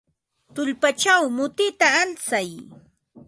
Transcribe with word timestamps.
Tullpachaw 0.53 1.23
mutita 1.35 1.87
alsay. 2.01 2.49